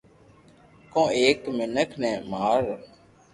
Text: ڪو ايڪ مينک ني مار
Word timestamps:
ڪو 0.93 1.01
ايڪ 1.19 1.39
مينک 1.57 1.91
ني 2.01 2.11
مار 2.31 2.63